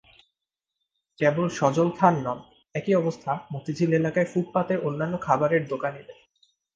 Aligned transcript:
কেবল 1.19 1.45
সজল 1.49 1.89
খান 1.91 2.15
নন, 2.21 2.39
একই 2.75 2.93
অবস্থা 2.95 3.31
মতিঝিল 3.53 3.91
এলাকায় 3.93 4.29
ফুটপাতের 4.33 4.79
অন্যান্য 4.79 5.15
খাবারের 5.17 5.63
দোকানিদের। 5.67 6.17